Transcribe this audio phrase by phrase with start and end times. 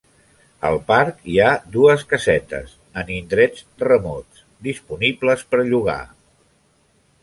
[0.69, 6.05] Al parc hi ha dues casetes, en indrets remots, disponibles per llogar.